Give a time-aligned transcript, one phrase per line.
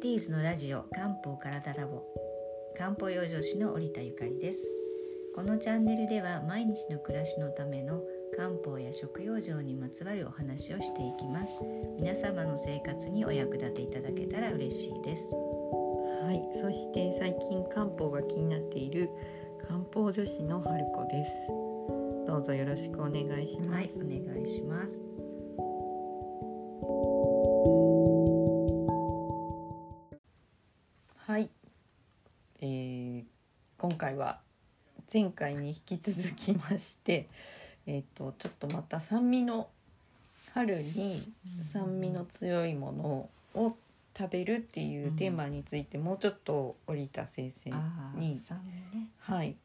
[0.00, 2.02] ティーズのラジオ漢方体ラボ
[2.74, 4.66] 漢方養生師の織田ゆかりです。
[5.34, 8.00] このチャンネルでは毎日の暮らしのための
[8.34, 11.58] 漢方や食養生にまつわるお話をしていきます。
[11.98, 15.34] 皆様の生活にお役立ていただけたら嬉しいです。
[15.34, 19.10] はい、そして最近漢方が気になっている
[19.68, 21.30] 漢方女子の春子です。
[22.26, 23.70] どうぞよろしくお願いします。
[23.70, 25.09] はいお願いします
[33.80, 34.40] 今回は
[35.10, 37.30] 前回に引き続きまして、
[37.86, 39.68] えっ、とちょっとまた酸味の
[40.52, 41.32] 春に
[41.72, 43.76] 酸味の強いものを
[44.14, 48.38] 食べるっていうテーマについてもうちょっと織田先生あに、
[49.18, 49.56] はい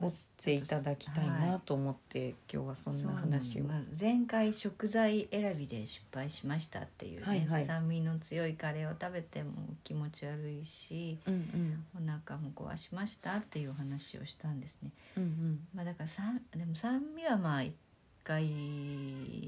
[0.00, 0.12] 掘っ
[0.42, 3.64] ていただきたいなと思って、今日はそんな話を。
[3.64, 7.64] まあ前回食材選びで失敗しましたっていうね、はいはい。
[7.64, 11.84] 酸味の強いカレーを食べても気持ち悪いしうんうん。
[12.08, 14.90] お腹も壊しましたっていうお話をしたんですね。
[15.16, 15.60] うんうん。
[15.74, 17.74] まあだから酸でも酸味はまあ一
[18.22, 18.44] 回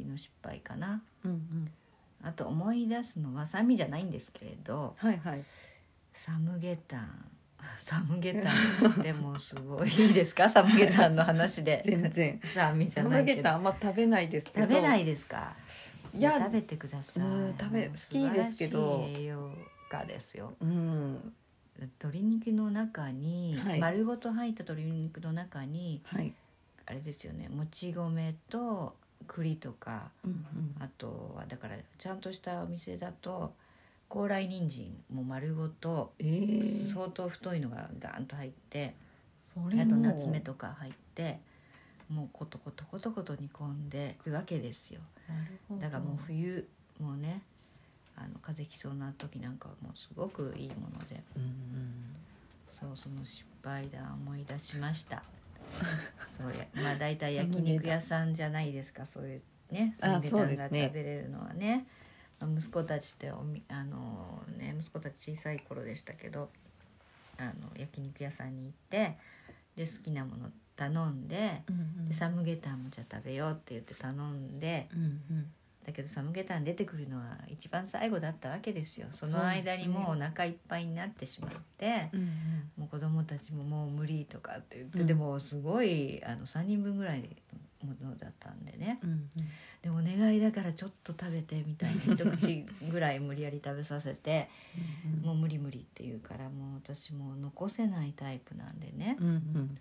[0.08, 1.02] の失敗かな。
[1.24, 1.70] うんうん。
[2.22, 5.44] あと思い出すのは酸味じゃないんですけれどはいはい。
[6.12, 7.30] サムゲタン
[7.78, 10.48] サムゲタンでもすごいいいですか？
[10.50, 11.83] サムゲタンの話で。
[11.86, 12.41] 全然。
[12.55, 13.36] サムゃないけど。
[13.36, 15.55] ゲタンあんま食べないです食べないですか？
[16.14, 17.25] いや食べてください。
[17.25, 19.00] うん食べ好きですけど。
[19.00, 19.52] 素晴らしい栄養
[19.91, 20.55] 価ですよ。
[20.61, 21.34] うん。
[21.78, 23.80] 鶏肉の中に、はい。
[23.80, 26.33] 丸ごと入った鶏肉の中にはい。
[26.86, 28.97] あれですよねもち米と
[29.28, 30.74] 栗とかうんうん。
[30.80, 33.55] あとはだからちゃんとしたお店だと
[34.11, 38.94] 高麗人参も丸ごとえー、相当太いのがガーンと入って
[39.56, 41.39] あと夏目とか入って
[42.08, 45.00] もうコトコトコトコト煮込んでるわけですよ。
[45.78, 46.67] だからもう冬
[47.00, 47.42] もうね
[48.17, 51.51] あの風邪ひきそうな時なんかはもうすごくいいものでうんうん
[52.68, 55.23] そうその失敗談思い出しました。
[56.36, 61.77] そうやまあ大体焼肉屋さんじゃないですかそういうねあサムゲタンが食べれるのはね。
[61.77, 62.09] まあ
[62.46, 66.48] 息子たちっておみあのね息子たち小さい頃でしたけど
[67.39, 69.17] あの焼肉屋さんに行って
[69.77, 72.08] で好きなもの頼んでうんうん。
[72.08, 75.52] でサムゲタンもじゃあ食べようって言って頼んでうんうん。
[75.84, 79.07] だけどサムゲタン出てくるのは一番最後だったわけですよ。
[79.11, 82.30] その間にもうお腹いっぱいになってしまって、うん
[82.77, 85.07] もう子供たちももう無理とかって言って、うん。
[85.07, 87.49] でもすごいあの3人分ぐらいの
[87.83, 88.98] ものだったんでね。
[89.02, 89.30] うんうん。
[89.83, 94.48] でもお願いだからちょっと食べてみたいな一口ぐらい無理やり食べさせて
[95.07, 99.17] うんもう無理無理って言うからもう私もう残せないタイプなんでね。
[99.20, 99.79] うんうん。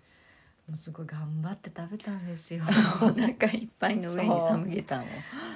[0.68, 2.64] もうすごい頑張って食べたんですよ。
[3.02, 5.04] お腹いっぱいの上にサムゲタン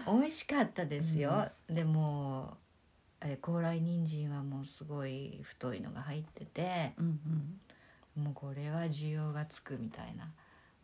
[0.06, 2.56] を美味しかったですよ、でも
[3.21, 7.60] あれ高麗人参はもうすごい太いのが入っててうん。
[8.16, 10.33] もうこれは需要がつくみたいな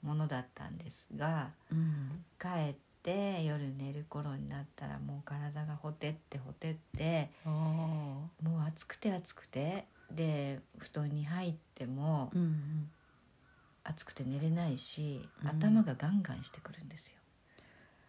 [0.02, 1.78] ものだったんですがうん。
[1.78, 12.90] うん帰って夜寝る頃になったらもう体がほてってほてってあもう暑くて暑くてで布団に入ってもーうんうん。
[13.84, 15.48] 暑くて寝れないし、うん。
[15.48, 17.16] 頭がガンガンしてくるんですよ。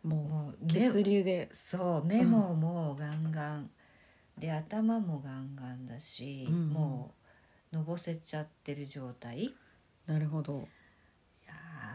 [0.04, 1.50] ももうう血流で。
[1.52, 3.70] そう目ももうガンガン、
[4.38, 6.54] で頭もガンガンだし、うん。
[6.54, 7.12] うんも
[7.74, 9.46] うのぼせちゃってる状態。
[9.46, 9.56] い
[10.06, 10.60] なるほど。
[10.60, 10.66] や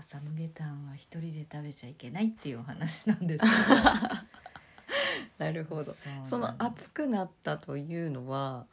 [0.01, 3.51] ーサムゲタンは一人で食べちゃいけないっていうお話なんですけ
[5.39, 5.85] なるほど。
[5.85, 5.93] ど
[6.25, 8.67] その熱くなったというのは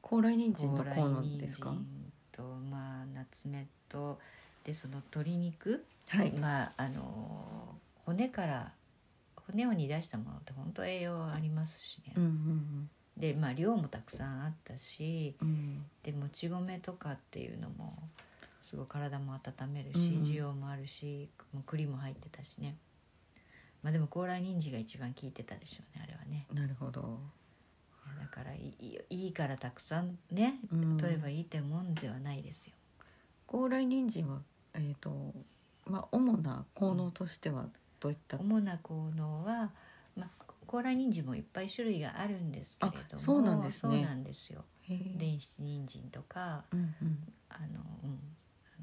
[0.00, 1.70] 高麗人参の高効能麗人ですか？
[1.70, 1.84] 参
[2.32, 4.18] とまあ夏目と
[4.64, 6.32] でその鶏肉、はい。
[6.32, 7.76] まああのー
[8.06, 8.72] 骨から
[9.48, 15.86] 骨を煮出したものって本当栄養ありますしね、うんうんでまあ量もたくさんあったしうんうん。
[16.04, 17.96] でもち米とかっていうのも
[18.66, 22.74] すごい体も温めるし、うん需要もあるしもう栗も入ってたしね。
[23.80, 26.46] まあでも高麗人参が一番効いてたでしょうねあれはね。
[26.52, 27.20] なるほど。
[28.20, 30.96] だからいいいいからたくさんねうん。
[30.98, 32.74] 取ればいいってもんではないですよ、
[33.46, 34.40] 高麗人参は
[34.74, 35.32] えっ、と
[35.86, 37.66] まあ主な効能としては
[38.00, 39.70] どういった、主な効能は、
[40.16, 40.28] まあ、
[40.66, 43.80] 高麗人参もいっぱい種類があるんですけれどもあそうなんですね。
[43.80, 44.64] そうなんですよ。
[44.88, 47.18] 電子人参とかうんうん。
[47.48, 48.18] あの、うん、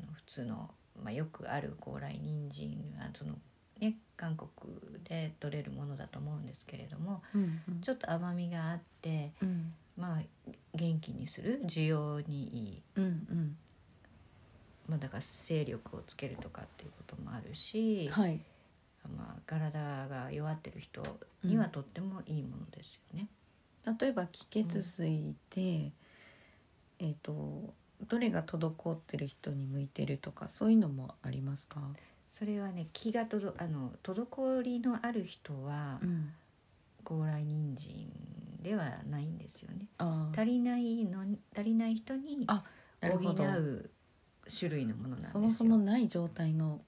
[0.01, 0.69] あの普通の、
[1.04, 3.34] まあ、よくある高麗人参あその
[3.80, 4.50] ね韓国
[5.04, 7.81] で取れるものだと思うんですけれどもうんうん。
[7.81, 9.74] ちょっと甘みがあってうん。
[9.98, 13.56] まあ元気にする需要にいい、うんうん。
[14.88, 18.40] まあ、だから勢力をつけるとかっていうこともあるし、はい。
[19.18, 21.04] まあ、体が弱ってる人
[21.44, 23.28] にはとってもいいものですよね。
[24.00, 25.92] 例えば気血水で、
[27.00, 27.74] えっ、と
[28.07, 31.79] どれが滞ってる人に向いてるとかそういうのもありますか？
[32.27, 36.31] それはね気がとどあの滞りのある人はうん、
[37.03, 38.09] 高麗人参
[38.61, 39.88] ではないんですよね。
[40.35, 42.47] 足りないのに足りない人に
[43.01, 43.89] 補う
[44.49, 45.31] 種類のものなんですよ。
[45.33, 46.81] そもそもない状態の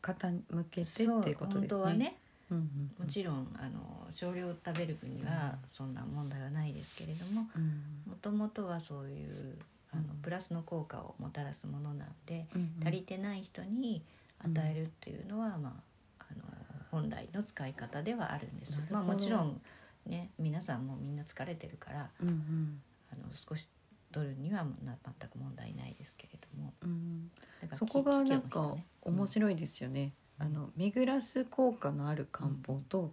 [0.00, 1.52] 方に向けてっていうことですね。
[1.52, 2.16] 本当はね
[2.48, 9.58] うんうんうん、もちろんあの少量食べる分にはそんな問題はないですけれどもうんもともとはそういう
[9.96, 12.86] あのうんプラスの効果をもたらすものなんでうんうん。
[12.86, 14.02] 足りてない人に
[14.38, 15.80] 与えるっていうのは、ま
[16.20, 16.42] あ、あの
[16.90, 19.60] 本来の使い方ではあるんですまあ、もちろん
[20.06, 22.82] ね皆さんもみんな疲れてるからうんうん。
[23.12, 23.68] あの少し
[24.12, 26.72] 取るにはな全く問題ないですけれども。
[26.82, 27.30] うん
[27.78, 30.12] そこがきなんか面白いですよね。
[30.38, 33.12] あの巡らす効果のある漢方と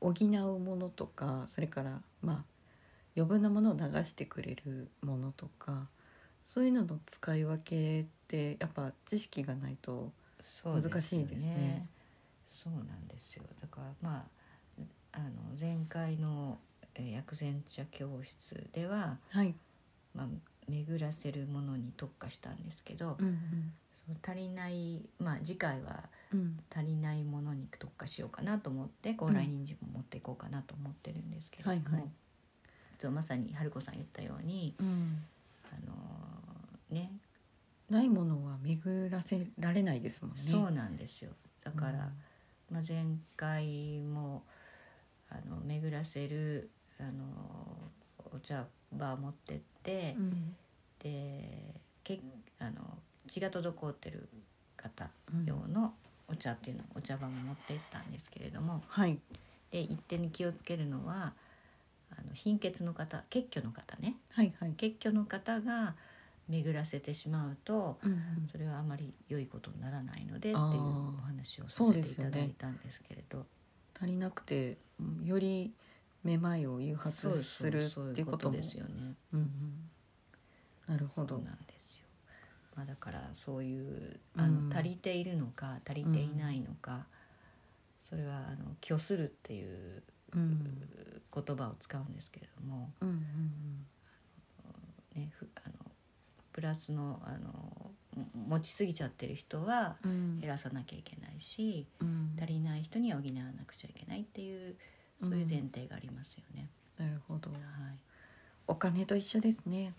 [0.00, 2.44] 補うものとかそれからまあ
[3.16, 5.88] 余分なものを流してくれるものとか
[6.46, 10.12] そういうのの使い分けってやっぱ知識がないと
[10.64, 11.86] 難しいですね。
[12.50, 13.44] そうなんですよ。
[13.60, 15.28] だからまああの
[15.58, 16.58] 前回の
[16.94, 19.54] えー薬膳茶教室では、はい、
[20.14, 20.26] まあ、
[20.68, 26.40] 巡らせるものに特化したんですけど、うんその足りないまあ次回はうん。
[26.40, 32.10] うん、足りないものに特化しようかなと思って高麗人参も持っていこうかなと思ってるんですけれども、はいはい。
[32.98, 35.22] そうまさに春子さん言ったようにうん、
[35.70, 36.11] あのー
[36.92, 37.10] ね。
[37.90, 40.42] ないものは巡らせられないですもんね。
[40.42, 41.30] そうなんですよ。
[41.64, 41.92] だから、
[42.70, 42.74] うん。
[42.74, 43.04] まあ、前
[43.36, 44.44] 回も
[45.28, 47.12] あの巡らせるあの
[48.32, 48.66] お茶
[48.98, 50.56] 葉持ってって、うん。
[51.02, 51.74] で
[52.04, 52.20] け
[52.58, 52.98] あの
[53.28, 54.28] 血が滞ってる
[54.76, 55.44] 方うん。
[55.44, 55.94] 用の
[56.28, 59.18] お茶っていうのお茶葉も持ってったんですけれどもはい、
[59.70, 61.34] で一点に気をつけるのは
[62.10, 64.16] あの貧血の方血虚の方ね。
[64.32, 65.94] はいはい、血虚の方が
[66.48, 68.46] 巡らせてしまうとうんうん。
[68.46, 73.46] それはあまり良いことにならないのでっていうお話をさせていただいたんですけれど。
[73.98, 75.72] 足りなくてうんより
[76.24, 79.14] めまいを誘発するっていうこともですよね。
[79.32, 79.90] うんうん、
[80.88, 81.38] なるほど。
[81.38, 82.04] なんですよ。
[82.76, 84.72] まあだからそういうあの、うん。
[84.72, 87.06] 足りているのか足りていないのか、
[88.00, 90.02] それはあの虚するっていう
[90.34, 90.88] うん。
[91.34, 93.86] 言葉を使うんですけれども、うんうん
[95.14, 95.74] ね、ふあの
[96.52, 102.36] プラスのあのも持ちすぎちゃってる人は減らさなきゃいけないし、うん。
[102.38, 104.76] 足りない人には補わなくちゃいけないっていう
[105.22, 106.68] そういう前提がありますよね。
[106.98, 107.50] なるほど。
[107.50, 107.60] はい。
[108.66, 109.94] お金と一緒ですね。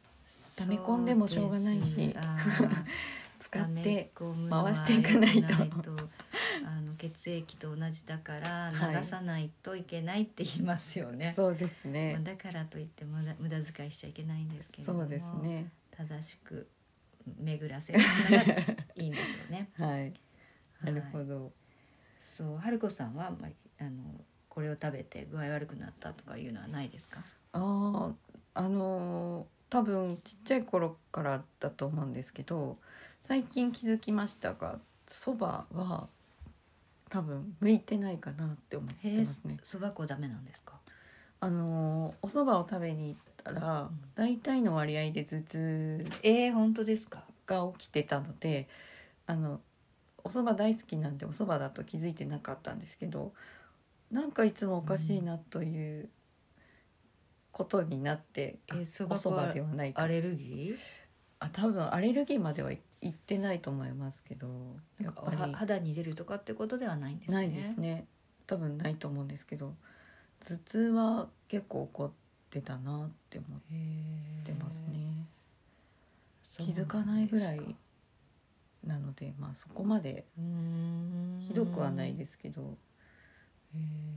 [0.58, 2.16] 溜め込んでもしょうがないし。
[3.40, 4.12] 使って
[4.50, 5.50] 回していかないと。
[6.66, 8.96] あの血液と同じだからはい。
[8.96, 11.34] 流さないといけないって言いますよね。
[11.36, 15.02] そうですまあねだからといって無駄無駄遣いしちゃいけないんですけれども。
[15.02, 16.68] そうですね正しく
[17.40, 18.06] 巡らせるの
[18.38, 18.44] が
[18.96, 19.70] いいんでしょうね。
[19.78, 20.14] はい
[20.84, 21.52] なるほはいど、
[22.20, 24.04] そう春子さんはあんまりあの
[24.50, 27.22] これを食べて具合悪くなったとかいうのはないですか？
[27.54, 28.14] あ
[28.56, 32.78] ああのー多分ちっちゃい頃からだと思うんですけど
[33.22, 36.08] 最近気づきましたがそばは
[37.10, 39.58] 多分向いてないかなって思ってますね。
[39.64, 40.80] そば粉ダメなんですか？
[41.40, 47.24] あのーお蕎麦を食べに行ったら、うん大体の割合で頭痛えー、本当ですか？
[47.48, 48.68] が起きてたので
[49.26, 49.60] あの
[50.24, 53.34] お蕎麦大好きなんでお蕎麦だと気づいてなかったんですけど
[54.12, 56.10] なんかいつもおかしいなという
[57.52, 60.76] ことになって、えー、そばお蕎麦ではないかアレルギ
[61.40, 65.04] あ多分アレルギーまではいいってないと思いますけどー？
[65.04, 67.36] やっぱはり肌に出るとかってことではないんですね。
[67.36, 68.06] ないですね
[68.48, 69.74] 多分ないと思うんですけど
[70.48, 72.23] 頭痛は結構起こって
[72.62, 73.60] たなって思っ
[74.46, 75.26] てますね。
[76.44, 77.76] そう気づかないぐらい
[78.86, 80.26] なのでまあそこまで
[81.48, 82.78] ひどくはないですけど、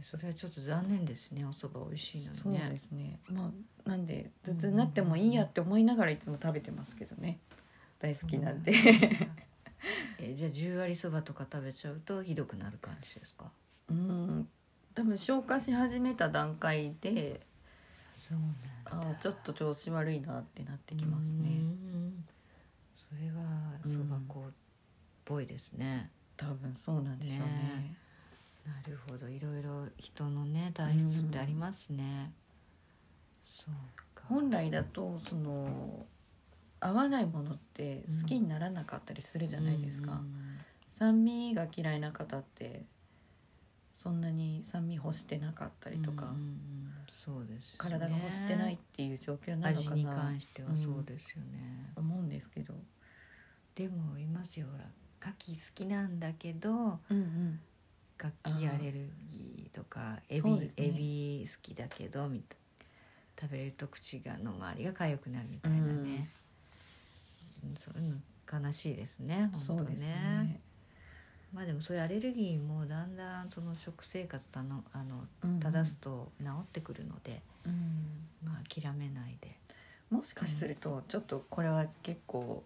[0.02, 1.44] それはちょっと残念ですね。
[1.44, 2.70] お蕎麦美味しいのそうにね。
[2.70, 3.18] ですね。
[3.30, 3.52] ま
[3.86, 7.38] あなんで頭痛になってもいいやって思いながらいつも食べてますけどね。
[7.98, 8.72] 大好きなんで。
[10.18, 13.50] えーじゃあ十割そばとか食べちゃうとひどくなる感じですか？
[13.88, 14.48] うん。
[14.94, 17.40] 多分消化し始めた段階で
[18.16, 19.10] そうなんだ。
[19.10, 21.50] あーちょっと調子悪いなってなってきますね。
[21.50, 22.24] ん
[22.96, 23.44] それは
[23.84, 24.42] そば粉っ
[25.26, 26.10] ぽいですね。
[26.34, 27.44] 多分そうなんでしょうね。
[27.44, 27.96] ね。
[28.64, 29.28] なるほど。
[29.28, 32.32] いろいろ人のね体質ってありますね。
[33.44, 33.74] そう
[34.14, 34.24] か。
[34.30, 36.06] 本来だとその
[36.80, 40.42] 合わないものって好きにならなかったりするじゃないですか、うん
[40.98, 42.80] 酸味が嫌いな方って
[43.98, 47.90] そそんなに酸味欲してなかったりとか、うんうんうんそうですよね。
[47.90, 52.74] 体が欲してないっていう状況なのか味にな関してはそうですよね、思うんですけど、
[53.74, 54.84] でもいますよほら
[55.20, 57.60] 牡蠣好きなんだけどうんうん、
[58.18, 60.70] 牡蠣アレルギーとかエビ、ね。
[60.76, 62.56] エビ好きだけどみた
[63.38, 66.28] 食べると口がの周りが痒くなるみたいなね、
[67.64, 67.74] うん。
[67.76, 68.16] そういうの
[68.66, 69.96] 悲しいですね本当ね。
[69.96, 70.60] ね。
[71.56, 75.50] まあでもそういうアレルギーもだんだんその食生活たのあのうん。
[75.50, 78.28] うん正すと治ってくるので、うん。
[78.44, 79.56] まあ諦めないで。
[80.10, 82.62] もしかするとちょっとこれは結構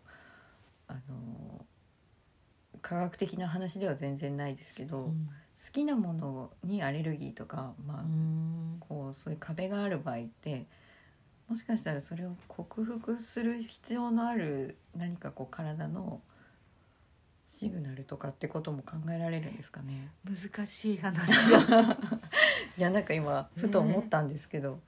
[0.89, 1.65] あの
[2.83, 4.97] 科学的な話では全然ないですけど、
[5.65, 8.77] 好きなものにアレルギーとか、まあうん。
[8.81, 10.67] こうそういう壁がある場合って
[11.49, 16.21] もしかしたらそれを克服する必要のある何かこう体の
[17.61, 20.09] シグナルとかってことも考えられるんですかね？
[20.25, 21.99] 難しい話だ
[22.79, 24.81] いやなんか今ふと思ったんですけど、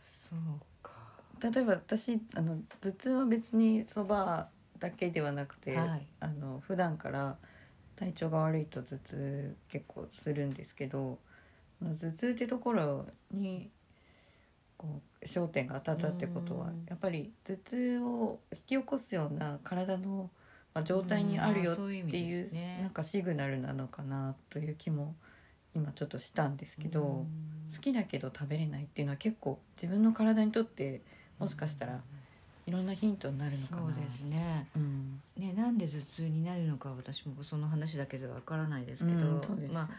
[0.00, 0.38] そう
[0.82, 0.90] か。
[1.40, 4.48] 例えば私あの頭痛は別にそば
[4.80, 6.06] だけではなくて、はい。
[6.18, 7.36] あの普段から
[7.94, 11.20] 体調が悪いと頭痛結構するんですけど
[11.80, 13.70] 頭痛ってところに
[14.76, 16.84] こう焦点が当たったってことはうん。
[16.88, 20.30] やっぱり頭痛を引き起こすような体の、
[20.74, 21.82] まあ、状態にあるよって
[22.18, 22.50] いう
[22.80, 25.14] なんかシグナルなのかなという気も
[25.74, 27.02] 今ちょっとしたんですけど。
[27.02, 31.00] うん好きだけど食べれないっていうのは結構自分の体にとって
[31.38, 32.00] もしかしたら
[32.66, 33.82] いろんなヒントになるのかな。
[33.82, 35.20] そうですねうん。
[35.36, 39.90] ねなんで頭痛になるのか私もその話だけではわからないですけど、うんすよねまあ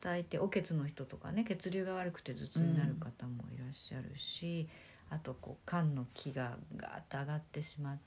[0.00, 4.68] 大抵お血の人とかね血流が悪くて頭痛になる方もいらっしゃるし、
[5.08, 8.02] あとこう肝の気がガーッと上がってしまって、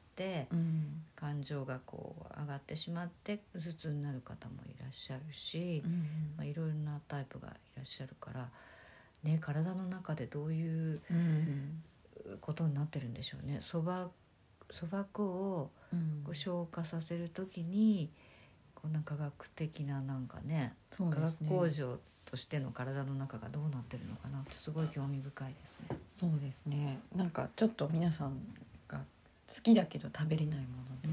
[0.51, 1.03] うん。
[1.15, 5.91] 感情がこう上がってしまって頭痛になる方もいらっしゃるし、うん
[6.37, 8.49] まあ、いろいろなタイプがいらっしゃるから、
[9.23, 11.81] ね、体の中でどういううん
[12.41, 13.59] ことになってるんでしょうね。
[13.61, 14.09] そば
[14.69, 16.21] そば粉をうん。
[16.23, 18.09] こう消化させる時に
[18.75, 21.49] こんな科学的ななんかね科学そうですね。
[21.49, 25.97] 工場としての体の中がどうなってるのかなってすごい興味深いですね。
[26.19, 26.99] そうですね。
[27.15, 28.35] なんかちょっと皆さんが
[29.53, 31.09] 好きだけど食べれないもので、あ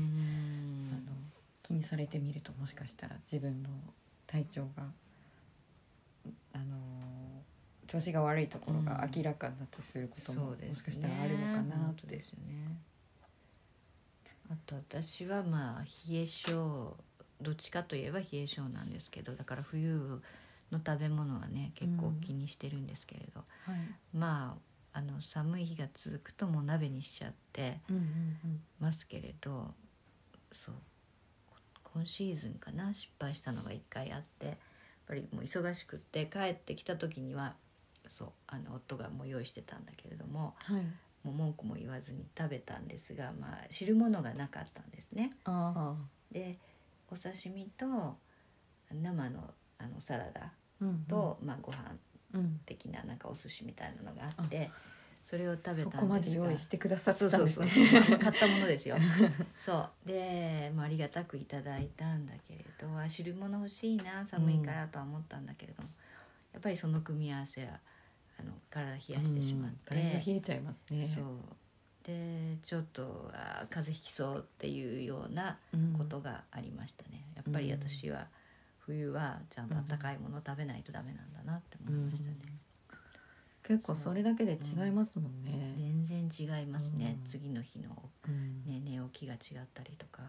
[1.11, 1.17] の
[1.63, 3.69] 気にされてみるともしかしたら自分の
[4.27, 4.85] 体調が
[6.53, 6.65] あの
[7.87, 10.69] 調子が悪いところが明らかになったりすることも、そうですね。
[10.69, 12.77] もしかしたらあるのかなって本当ですよね。
[14.51, 16.97] あと私はまあ冷え性
[17.41, 20.21] どっちかといえば冷え性なんですけどだから冬
[20.71, 23.77] の食べ物はね結構気にしてるんですけれど、はい。
[24.13, 29.75] まああの寒い日が続くともう鍋にしちゃってうんうんますけれど
[30.53, 30.75] そう
[31.83, 34.57] 今シーズンかな失敗したのが一回あってやっ
[35.07, 37.55] ぱりもう忙しくって帰ってきた時には
[38.07, 40.87] そうあの夫がもう用意してたんだけれどもうんはい。
[41.25, 45.33] もう文句も言わずに食べたんですが、まあ、汁物がなかったんですね。
[46.31, 46.59] で
[47.11, 47.87] お刺身と
[48.93, 51.99] 生のあのサラダうんと、まあ、ご飯うん
[52.67, 54.71] 的ななんかお寿司みたいなのがあって
[55.25, 56.01] それを食べそたんですが。
[56.01, 58.05] こまで用意してくださっそうそうそうたんですね。
[58.09, 58.97] そう買ったものですよ。
[59.59, 60.09] そう。
[60.09, 65.89] で、まあ、ありがたくいただいたんだけれどあ汁物欲しいな寒いからとは思ったんだけれども、
[66.53, 67.81] やっぱりその組み合わせは
[68.39, 70.03] あの体冷やしてしまって、うん。
[70.11, 71.07] だいぶ冷えちゃいますね。
[71.09, 71.27] そう。
[72.07, 75.95] でちょっとあー風邪ひきそうっていうようなうん。
[75.95, 78.29] ことがありましたね、やっぱり私は
[78.87, 82.37] 冬はちゃんと温かいものを食べないとダメなんだなって思いましたね、
[83.63, 85.75] 結構それだけで違いますもんね。
[85.79, 87.29] 全然違いますね、うん。
[87.29, 87.91] 次の日の、
[88.29, 88.65] うん。
[88.67, 90.23] ね、寝起きが違ったりとか。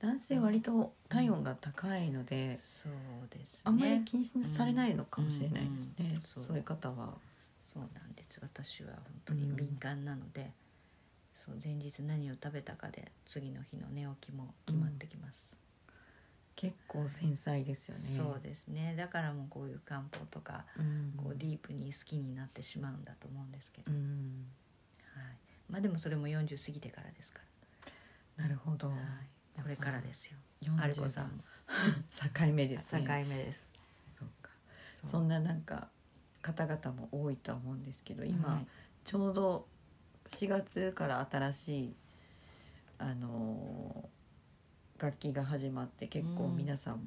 [0.00, 2.92] 男性割と体温が高いので、そう
[3.30, 3.60] ですね。
[3.64, 6.14] あんまり気にされないのかもしれないですね。
[6.24, 6.56] そう。
[6.56, 7.14] いう方は。
[7.72, 8.38] そうなんです。
[8.40, 10.52] 私は本当に敏感なので、
[11.34, 14.90] そう前日何を食べたかで次の日の寝起きも決まっ
[17.02, 18.00] 構繊細ですよね。
[18.16, 18.94] そうですね。
[18.96, 21.12] だからもうこういう漢方とか、うん。
[21.16, 24.46] こうディープに好きになってしまうんだと思うんですけど、うん。
[25.14, 25.24] はい、
[25.70, 27.40] まあでもそれも40過ぎてからですか
[28.36, 28.88] なるほど。
[28.88, 30.36] ら、はい、これからですよ。
[30.62, 31.44] 40アルコさんも。
[32.34, 33.24] 境目です境ね。
[33.28, 33.70] 目です。
[35.10, 35.88] そんななんか
[36.42, 38.66] 方々も多いとは思うんですけど、今、はい。
[39.04, 39.68] ちょうど
[40.28, 41.94] 4月から新しい
[42.98, 44.17] あのー
[45.00, 46.56] 楽器が始まって結構うん。
[46.56, 47.00] 皆さんも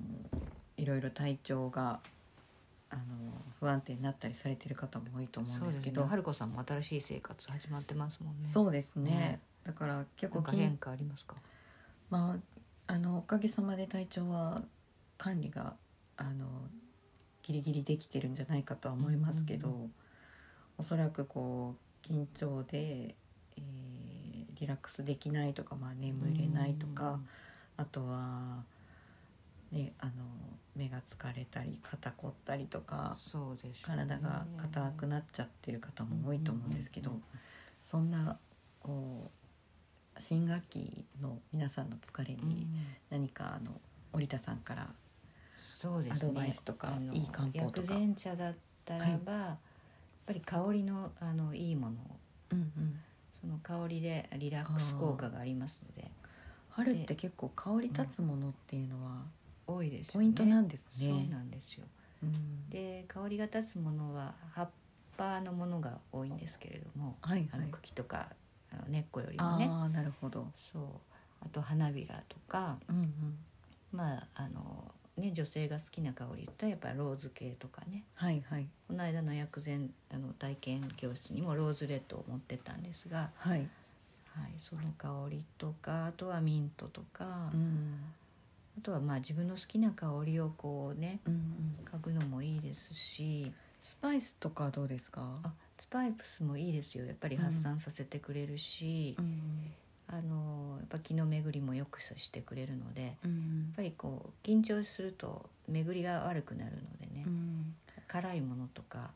[0.78, 2.00] いろいろ体調が、
[2.90, 3.06] あのー
[3.60, 6.06] 不安定になったりされてる方も多いと思うんですけど。
[6.06, 8.48] 春子さんも新しい生活始まってますもんね。
[8.52, 9.12] そうですね。
[9.12, 9.40] ね。
[9.64, 11.36] だから結構変化ありますか？
[12.10, 12.38] ま
[12.88, 14.64] ああのおかげさまで体調は
[15.20, 15.76] 管理が
[16.18, 16.48] あの
[17.44, 19.94] ギリギリできてるんじゃないかとは思いますけど、うんうん
[20.78, 23.14] おそらくこう緊張で、
[23.58, 27.20] えーリラックスできないとか、まあ、眠れないとか、
[27.82, 28.64] あとは、
[29.72, 30.12] ね、あの
[30.76, 34.06] 目が疲れたり肩凝ったりとかそうですよね。
[34.06, 37.24] 体が硬くなっちゃってる方も多いと思うんですけど、うんうん
[37.84, 38.38] そんな
[38.80, 39.32] こ
[40.16, 42.68] う新学期の皆さんの疲れうんに
[43.10, 43.72] 何かあの
[44.14, 44.88] 織田さんから
[45.54, 46.30] そうですね。
[46.30, 47.82] アドバイスとかあのいい漢方とか。
[47.82, 49.58] 薬膳茶だったらば、やっ
[50.28, 51.96] ぱり香りのあのいいものを
[52.52, 53.00] うんうん。
[53.42, 56.11] その香りでリラックス効果がありますので
[56.72, 59.24] 春って結構香り立つものっていうのは
[59.68, 61.08] 多いですポイントなんですね。
[61.08, 61.86] そうなんですよ
[62.24, 64.70] うんで香りが立つものは葉っ
[65.18, 67.50] ぱのものが多いんですけれども、はいはい。
[67.54, 68.28] あの茎とか
[68.72, 70.48] あの根っこよりもねああなるほど。
[70.56, 70.84] そう
[71.42, 73.38] あと花びらとかうんうん。
[73.92, 83.68] まああのね女性が好きな香りとやっぱりローズ系とかねはいはいこの間の薬膳あの体験教室にもローズレッドを持ってったんですが、はい。
[84.36, 88.00] はい、その香りとかあとはミントとか、うん。
[88.78, 91.42] あとはまあ自分の好きな香りをこうねうんうん。
[91.86, 93.52] 嗅ぐのもいいですし。
[93.84, 95.40] スパイスとかどうですか？
[95.44, 97.06] あスパイスもいいですよ。
[97.06, 99.74] やっぱり発散させてくれるし、うん。
[100.08, 103.02] あのやっぱ気の巡りもよくしてくれるので。
[103.02, 107.76] やっうんぱりこう緊張すると巡りが悪くなるのでね、うん。
[108.08, 109.12] 辛いものとか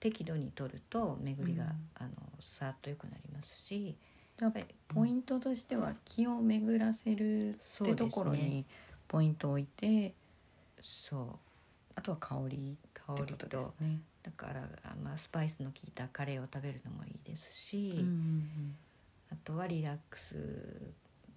[0.00, 1.70] 適度に取ると巡りが、うん。
[1.94, 3.94] あのさーっと良くなりますし
[4.38, 4.52] じゃあ
[4.88, 7.52] ポイントとしては気を巡らせるっ
[7.84, 8.64] てところに
[9.08, 10.14] ポイントを置いて、
[10.82, 11.28] そう。
[11.94, 14.00] あとは香り香りととですね。
[14.22, 18.76] だからあまあスパイスの効いたカレーを食べるのもいいですし、うんうん
[19.28, 20.36] あとはリラックス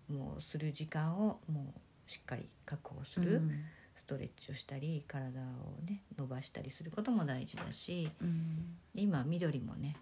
[0.09, 1.73] もする時間をも
[2.07, 3.51] うしっかり確保する、うん
[3.95, 8.77] ストレッチをしたり体をね伸ばしたりすることも大事だしうん。
[8.95, 9.97] 今緑もね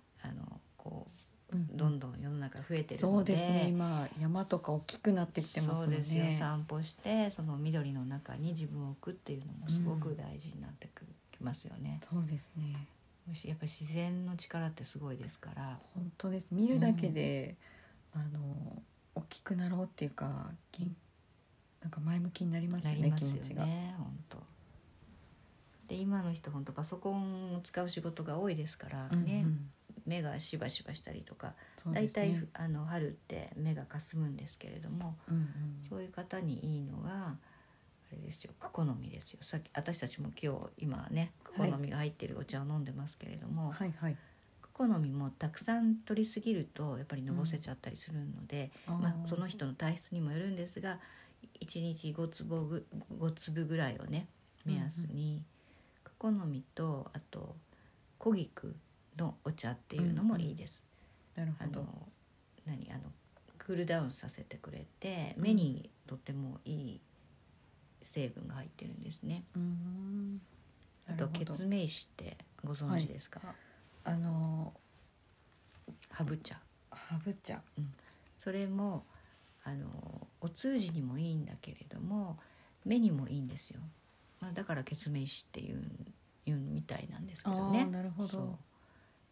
[1.72, 3.34] どんどん世の中増えてるそので。
[3.34, 3.67] うですね。
[3.70, 5.86] 今山とか大きくなってきてますね。
[5.86, 6.26] そうですよ。
[6.32, 12.02] 散歩してその緑の中に自分を置くっていうのもすごく大事になってくる、きますよね。
[12.10, 12.88] そうですね。
[13.43, 15.80] やっぱり自然の力ってすごいですから。
[15.93, 16.48] 本当です。
[16.52, 17.56] 見るだけで、
[18.13, 18.82] あの
[19.15, 20.91] 大きくなろうっていうか元
[21.82, 23.65] なんか前向きになりますよねなりますよ気持ちが。
[23.65, 24.38] ね本当。
[25.88, 29.26] で今の人本当パソコンを使う仕事が多いですからうんうん。
[29.26, 29.46] ね、
[30.08, 31.54] 目がしばしばしたりとか
[31.91, 35.43] 大体、あの春って目がかすむんですけれどもうんうん。
[35.88, 37.38] そういう方にいいのがあ
[38.12, 39.39] れですよクコの実ですよ。
[39.41, 43.93] さっき私たちも今日今ねクコの実が入ってるお茶を飲んでますけれども、はい。
[44.00, 44.17] はい。
[44.62, 51.00] クコの実もたくさん取りすぎるとやっぱりのぼせちゃったりするので、まあ、その人の体質にもよるんですが
[51.60, 52.86] 1日5粒ぐ
[53.20, 54.28] 5粒ぐらいをね
[54.65, 55.43] 目安に、
[56.04, 57.56] クコの実とあと
[58.17, 58.76] 小菊
[59.17, 60.84] のお茶っていうのもいいです。
[61.36, 61.82] あなるほど。
[61.82, 62.08] の
[62.65, 62.91] 何？
[62.91, 63.12] あの
[63.58, 67.01] クールダウンさせてくれてうん目にとってもいい
[68.01, 69.43] 成分が入ってるんですね。
[69.56, 70.41] うーん
[71.10, 73.41] あと血明子ってご存知ですか？
[74.03, 74.73] あの
[76.10, 76.60] ハブ茶。
[76.91, 77.62] ハブ茶。
[78.38, 79.06] それも
[79.63, 82.38] あのお通じにもいいんだけれども
[82.86, 83.82] 目にもいいんですよ、
[84.39, 85.84] まあ、だから血明子っていう
[86.45, 88.58] いうみたいなんですけどねなるほど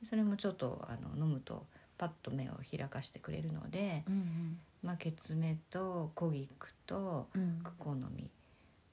[0.04, 1.66] それもちょっとあの飲むと
[1.98, 7.42] パッと目を開かしてくれるので、うんまあ、血目と小菊とうん。
[7.42, 8.30] うんクコの実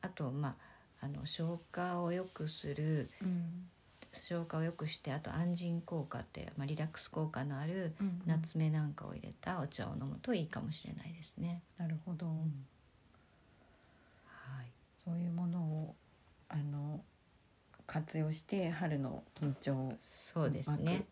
[0.00, 0.56] あとま
[1.00, 3.68] ああの消化を良くするうん。
[4.14, 8.22] 消化を良くしてあと安心効果って、まあ、リラックス効果のあるうんうん。
[8.26, 11.62] 夏目なんかを入れたお茶を飲むといいかもしれないですね。
[11.78, 12.26] なるほど。
[12.26, 12.32] は
[14.62, 14.66] い、
[14.98, 15.94] そういうものを
[16.48, 17.00] あの
[17.92, 21.04] 活用して春の緊張をそうですね。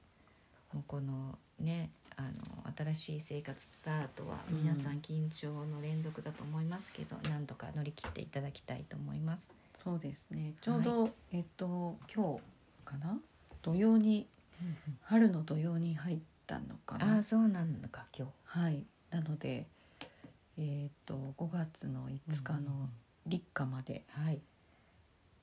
[0.72, 2.30] もうこのねあの
[2.76, 9.54] 新しい生活スタートはうん皆さん緊張の連続だと思いますけど、なんとか乗り切っていただきたいと思います。
[9.76, 10.54] そうですね。
[10.62, 12.40] ちょうど、えっと今日
[12.84, 13.18] かな？
[13.62, 14.26] 土曜に
[15.02, 17.16] 春の土曜に入ったのかな？
[17.16, 17.22] ああ。
[17.22, 18.58] そうなんだか今日。
[18.60, 18.84] はい。
[19.10, 19.66] なので
[20.56, 22.88] えっと5月の5日の
[23.26, 24.40] 立夏まではい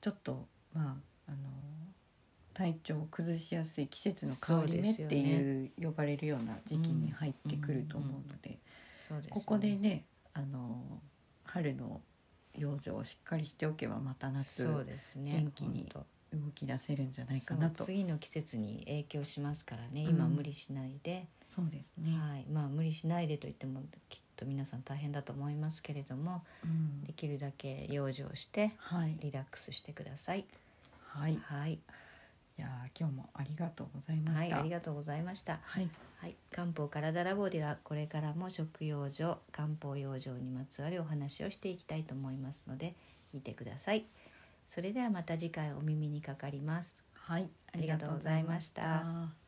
[0.00, 1.36] ちょっとまああの
[2.54, 8.58] 体調を崩しやすい季節の変わり目っていう呼ばれるような時期に入ってくると思うので、
[9.30, 10.82] ここでねあの
[11.44, 12.00] 春の
[12.56, 14.66] 養生をしっかりしておけばまた夏
[15.16, 17.84] ね元気に本動き出せるんじゃ当ないかなと。
[17.84, 20.10] 次の季節に影響しますからねうん。
[20.10, 22.46] 今無理しないで、そうですね、はい。
[22.50, 27.02] まあ無理しないでと言ってもきっと皆さん大変だと思いますけれどもうん。
[27.04, 29.16] できるだけ養生してはい。
[29.20, 30.44] リラックスしてください。
[31.08, 31.78] はい、はい、い
[32.56, 34.60] やー今日もありがとうございまはい、した。
[34.60, 35.60] ありがとうございました。
[35.62, 42.94] はい、はい、漢方体ラボではこれからも食用所漢方養生にまつわるお話をしていきたいと思いますので
[43.32, 44.06] 聞いてください。
[44.68, 47.02] それではまた次回お耳にかかります。
[47.14, 49.47] はい、ありがとうございました